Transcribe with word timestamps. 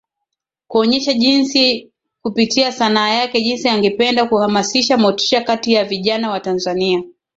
kuonyesha 0.67 1.13
jinsi 1.13 1.91
kupitia 2.21 2.71
sanaa 2.71 3.09
yake 3.09 3.41
jinsi 3.41 3.69
angependa 3.69 4.25
kuhamasisha 4.25 4.97
motisha 4.97 5.41
kati 5.41 5.73
ya 5.73 5.85
vijana 5.85 6.29
wa 6.31 6.39
Tanzania 6.39 7.03